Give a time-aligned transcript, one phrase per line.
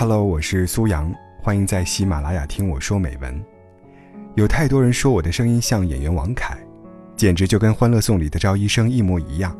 [0.00, 3.38] Hello，我是苏阳，欢迎在喜马拉雅听我说美文。
[4.34, 6.56] 有太多人说我的声音像演员王凯，
[7.16, 9.54] 简直就跟《欢乐颂》里的赵医生一模一样。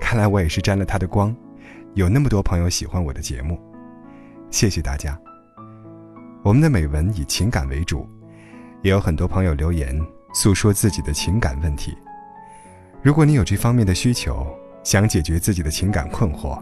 [0.00, 1.32] 看来我也是沾了他的光，
[1.94, 3.56] 有那么多朋友喜欢我的节目，
[4.50, 5.16] 谢谢大家。
[6.42, 8.08] 我们的美文以情感为主，
[8.82, 9.96] 也有很多朋友留言
[10.34, 11.96] 诉说自己的情感问题。
[13.04, 14.44] 如果你有这方面的需求，
[14.82, 16.60] 想解决自己的情感困惑，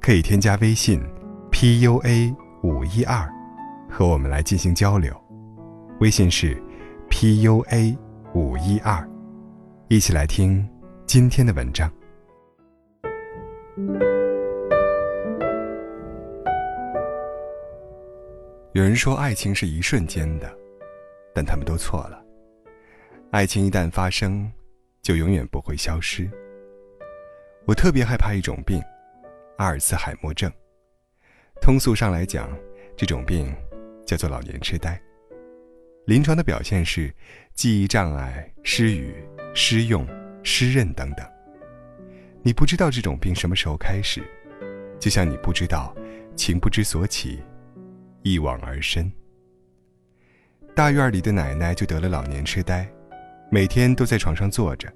[0.00, 1.02] 可以添加微信
[1.54, 3.32] p u a 五一二，
[3.88, 5.14] 和我们来进行交流。
[6.00, 6.60] 微信是
[7.08, 7.96] p u a
[8.34, 9.08] 五一二，
[9.86, 10.68] 一起来听
[11.06, 11.88] 今天的文章。
[18.72, 20.52] 有人说爱情是一瞬间的，
[21.32, 22.20] 但他们都错了。
[23.30, 24.50] 爱情一旦发生，
[25.02, 26.28] 就永远不会消失。
[27.64, 28.82] 我特别害怕一种病，
[29.58, 30.50] 阿尔茨海默症。
[31.60, 32.48] 通俗上来讲，
[32.96, 33.54] 这种病
[34.06, 35.00] 叫做老年痴呆。
[36.06, 37.12] 临床的表现是
[37.54, 39.14] 记忆障碍、失语、
[39.54, 40.06] 失用、
[40.42, 41.26] 失认等等。
[42.42, 44.22] 你不知道这种病什么时候开始，
[45.00, 45.94] 就像你不知道
[46.36, 47.42] 情不知所起。
[48.22, 49.12] 一往而深。
[50.74, 52.88] 大院里的奶奶就得了老年痴呆，
[53.50, 54.90] 每天都在床上坐着，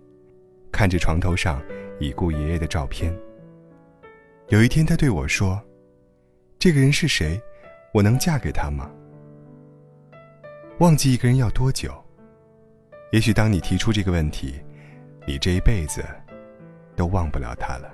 [0.72, 1.62] 看着床头上
[2.00, 3.14] 已故爷爷的照片。
[4.48, 5.62] 有一天，她对我说
[6.58, 7.40] ：“这个人是谁？
[7.92, 8.90] 我能嫁给他吗？”
[10.80, 11.92] 忘记一个人要多久？
[13.12, 14.60] 也许当你提出这个问题，
[15.26, 16.04] 你这一辈子
[16.96, 17.90] 都忘不了他了。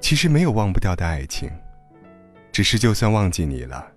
[0.00, 1.48] 其实没有忘不掉的爱情。
[2.52, 3.90] 只是，就算忘记你了，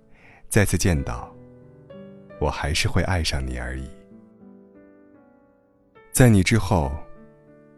[0.47, 1.35] 再次见到，
[2.39, 3.89] 我还是会爱上你而已。
[6.11, 6.91] 在你之后，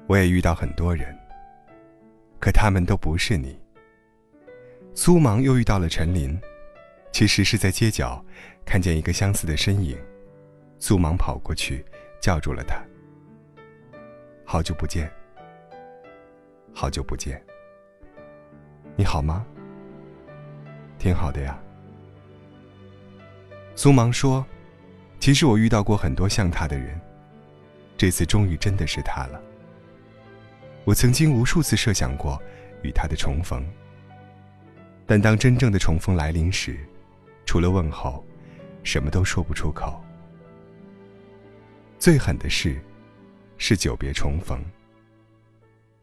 [0.08, 1.17] 我也遇到很多人，
[2.39, 3.58] 可他们都不是你。
[4.98, 6.40] 苏芒又遇到了陈琳，
[7.12, 8.24] 其实是在街角
[8.66, 9.98] 看见一个相似的身影，
[10.80, 11.83] 苏芒跑过去
[12.22, 12.82] 叫住了他。
[14.45, 15.11] 好久不见，
[16.73, 17.44] 好久不见，
[18.95, 19.45] 你好吗？
[20.98, 21.61] 挺好的呀。
[23.76, 24.45] 苏芒说
[25.20, 26.98] ：“其实我遇到过很多像他的人，
[27.98, 29.42] 这次终于真的是他了。
[30.86, 32.42] 我曾经无数次设想过
[32.82, 33.61] 与他的重逢，
[35.05, 36.77] 但当真正的重逢来临时，
[37.45, 38.26] 除了问候，
[38.83, 40.02] 什么都说不出口。
[41.99, 42.80] 最狠的事，
[43.58, 44.60] 是久别重逢。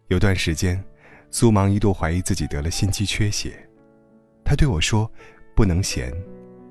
[0.09, 0.83] 有段时间，
[1.31, 3.69] 苏芒一度怀疑自己得了心肌缺血。”
[4.45, 5.11] 他对我说
[5.55, 6.13] ：“不能闲，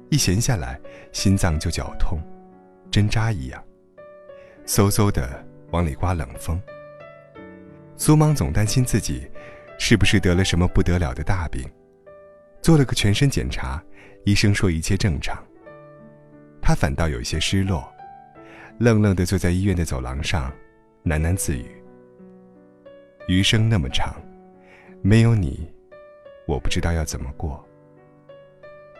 [0.09, 0.80] 一闲下来，
[1.12, 2.19] 心脏就绞痛，
[2.92, 3.63] 针扎一样，
[4.66, 6.62] 嗖嗖的往里刮冷风。”
[7.98, 9.30] 苏芒总担心自己
[9.78, 11.69] 是不是得了什么不得了的大病，
[12.62, 13.84] 做了个全身检查，
[14.24, 15.36] 医生说一切正常。
[16.62, 17.92] 他反倒有些失落，
[18.78, 20.54] 愣愣的坐在医院的走廊上，
[21.04, 21.66] 喃喃自语
[23.28, 24.16] ：“余生那么长，
[25.02, 25.68] 没有你。”
[26.48, 27.66] 我不知道要怎么过。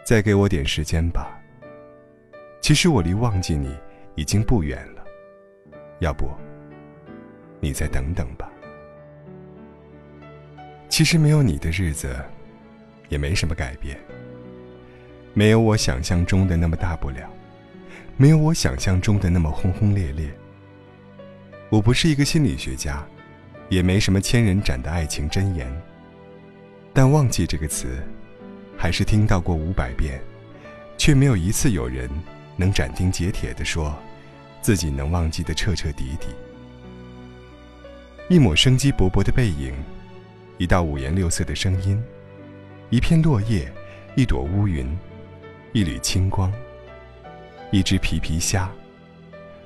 [0.04, 1.40] 再给我点时间吧。
[2.62, 3.76] 其实我离忘记你
[4.16, 5.04] 已经不远了，
[6.00, 6.30] 要不，
[7.60, 8.52] 你再等等吧。
[10.90, 12.16] 其实没有你的日子，
[13.12, 13.96] 也没什么改变。
[15.34, 17.30] 没有我想象中的那么大不了，
[18.18, 20.32] 没有我想象中的那么轰轰烈烈。
[21.70, 23.06] 我不是一个心理学家，
[23.70, 25.70] 也没什么千人斩的爱情箴言。
[26.94, 28.02] 但忘记这个词，
[28.78, 30.22] 还是听到过五百遍，
[30.98, 32.10] 却没有一次有人
[32.56, 33.94] 能斩钉截铁地说，
[34.62, 36.28] 自己能忘记的彻彻底底。
[38.30, 39.74] 一抹生机勃勃的背影，
[40.58, 42.02] 一道五颜六色的声音，
[42.92, 43.72] 一片落叶，
[44.18, 44.86] 一朵乌云，
[45.72, 46.52] 一缕清光，
[47.72, 48.70] 一只皮皮虾，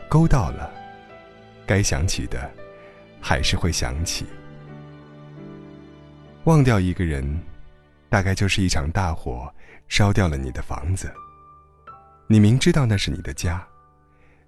[0.08, 0.72] 勾到了，
[1.66, 2.48] 该想起的，
[3.20, 4.28] 还是会想起。
[6.44, 7.42] 忘掉一个人，
[8.10, 9.52] 大概就是一场大火
[9.88, 11.12] 烧掉了你的房子。
[12.28, 13.68] 你明知道那是你的家，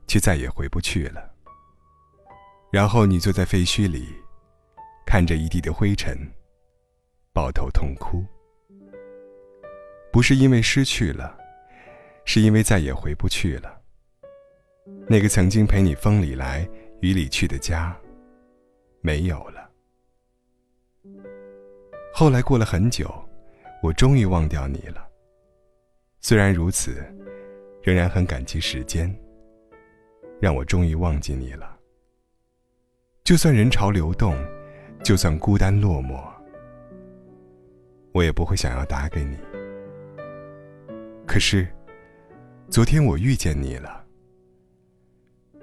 [0.06, 1.32] 却再也回不去了。
[2.72, 4.08] 然后你坐在废墟里，
[5.04, 6.16] 看着一地的灰尘，
[7.34, 8.24] 抱头痛哭。
[10.18, 11.38] 不是因为失去了，
[12.26, 13.80] 是因为再也回不去了。
[15.08, 16.68] 那个曾经陪你风里来
[17.02, 17.96] 雨里去的家，
[19.00, 19.70] 没有了。
[22.12, 23.14] 后来过了很久，
[23.84, 25.08] 我终于忘掉你了。
[26.20, 26.96] 虽然如此，
[27.84, 29.16] 仍然很感激时间，
[30.42, 31.78] 让我终于忘记你了。
[33.24, 34.36] 就算人潮流动，
[35.04, 36.20] 就算孤单落寞，
[38.14, 39.38] 我也不会想要打给你，
[41.28, 41.68] 可是，
[42.70, 44.04] 昨天我遇见你了，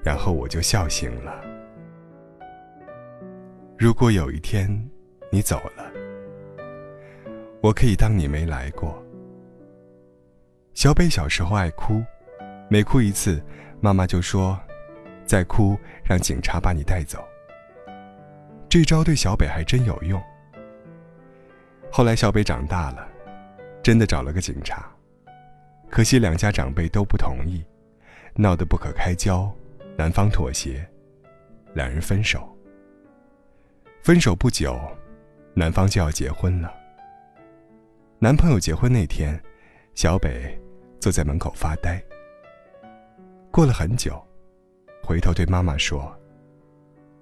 [0.05, 1.43] 然后我就笑醒了。
[3.77, 4.69] 如果有一天
[5.33, 5.91] 你走了，
[7.63, 9.03] 我可以当你没来过。
[10.75, 12.05] 小北小时候爱哭，
[12.69, 13.43] 每哭一次，
[13.81, 14.61] 妈妈就说
[15.25, 17.25] ：“再哭，让警察把你带走。”
[18.69, 20.23] 这招对小北还真有用。
[21.91, 23.09] 后来小北长大了，
[23.83, 24.94] 真的找了个警察。
[25.94, 27.64] 可惜两家长辈都不同意，
[28.35, 29.49] 闹得不可开交，
[29.96, 30.85] 男方妥协，
[31.73, 32.52] 两人分手。
[34.02, 34.76] 分手不久，
[35.55, 36.75] 男方就要结婚了。
[38.19, 39.41] 男朋友结婚那天，
[39.94, 40.61] 小北
[40.99, 42.02] 坐在门口发呆。
[43.52, 44.20] 过了很久，
[45.00, 46.12] 回头对妈妈说：“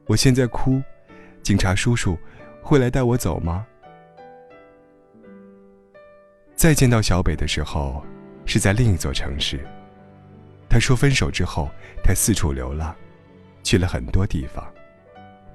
[0.08, 0.80] 我现在哭，
[1.42, 2.16] 警察叔叔
[2.62, 3.66] 会来带我走吗？”
[6.56, 8.02] 再见到小北的时候。
[8.44, 9.61] 是在另一座城市。
[10.69, 11.69] 他说分手之后，
[12.03, 12.94] 他四处流浪，
[13.62, 14.67] 去了很多地方，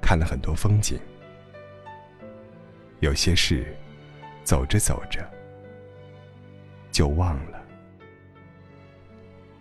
[0.00, 0.98] 看了很多风景。
[3.00, 3.76] 有些事，
[4.44, 5.28] 走着走着
[6.90, 7.62] 就忘了。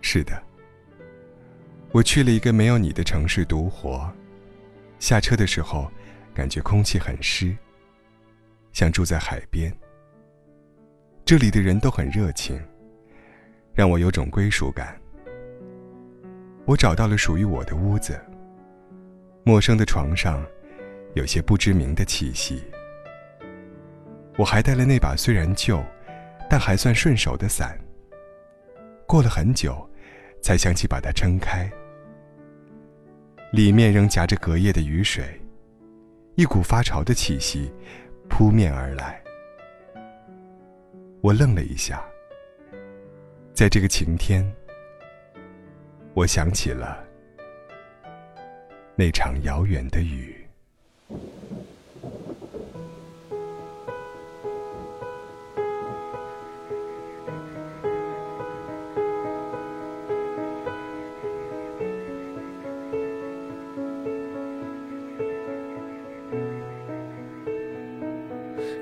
[0.01, 0.41] 是的，
[1.91, 4.09] 我去了一个没有你的城市独活，
[4.99, 5.91] 下车的时候，
[6.33, 7.55] 感觉空气很湿，
[8.73, 9.75] 像住在海边。
[11.25, 12.59] 这里的人都很热情。
[13.77, 14.99] 让我有种归属感。
[16.65, 18.19] 我找到了属于我的屋子。
[19.43, 20.43] 陌生的床上，
[21.13, 22.63] 有些不知名的气息。
[24.35, 25.79] 我还带了那把虽然旧，
[26.49, 27.77] 但还算顺手的伞。
[29.05, 29.87] 过了很久，
[30.41, 31.71] 才想起把它撑开。
[33.51, 35.23] 里面仍夹着隔夜的雨水，
[36.33, 37.71] 一股发潮的气息
[38.27, 39.21] 扑面而来。
[41.21, 42.03] 我愣了一下。
[43.57, 44.45] 在这个晴天，
[46.13, 47.03] 我想起了
[48.95, 50.45] 那场遥远的雨。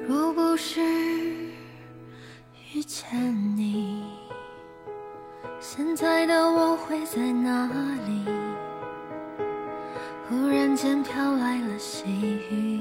[0.05, 0.81] 若不是
[2.73, 3.54] 遇见。
[5.75, 7.67] 现在的我会在哪
[8.07, 8.23] 里？
[10.29, 12.05] 忽然间飘来了细
[12.49, 12.79] 雨，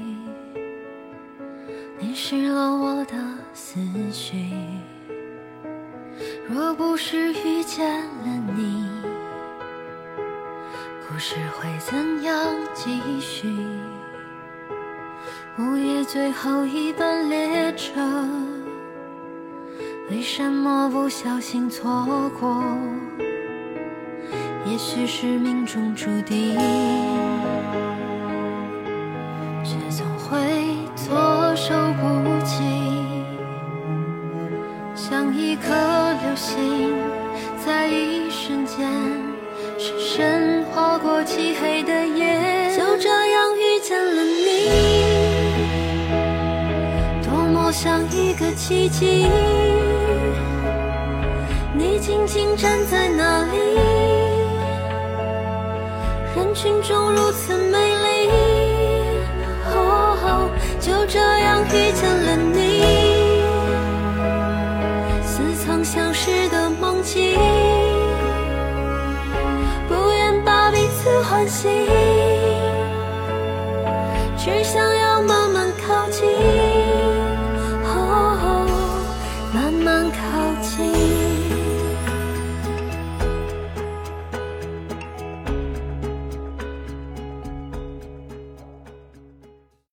[1.99, 3.13] 淋湿了我的
[3.53, 3.81] 思
[4.13, 4.49] 绪。
[6.47, 8.89] 若不是遇见了你，
[11.09, 13.53] 故事会怎样继续？
[15.59, 17.99] 午夜最后一班列车。
[20.11, 22.05] 为什么不小心错
[22.39, 22.63] 过？
[24.67, 26.55] 也许是命中注定，
[29.63, 30.37] 却总会
[30.95, 32.05] 措手不
[32.45, 32.63] 及。
[34.93, 36.93] 像一颗流星，
[37.65, 38.87] 在一瞬间
[39.77, 42.44] 深深划过漆黑的夜，
[47.85, 49.27] 像一个奇迹。
[51.71, 53.57] 你静静站在那里，
[56.35, 58.31] 人群中如此美丽。
[59.67, 62.81] 哦，就这样遇见了你，
[65.21, 67.37] 似曾相识的梦境，
[69.87, 71.69] 不愿把彼此唤醒，
[74.39, 74.94] 只想。